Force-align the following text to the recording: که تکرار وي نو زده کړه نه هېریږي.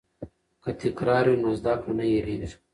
که 0.63 0.71
تکرار 0.81 1.25
وي 1.29 1.37
نو 1.43 1.49
زده 1.59 1.73
کړه 1.81 1.93
نه 1.99 2.05
هېریږي. 2.11 2.49